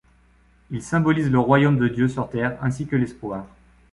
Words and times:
Il 0.71 0.81
symbolise 0.81 1.29
le 1.29 1.37
royaume 1.37 1.77
de 1.77 1.87
dieu 1.87 2.07
sur 2.07 2.27
Terre 2.27 2.57
ainsi 2.63 2.87
que 2.87 2.95
l’espoir. 2.95 3.45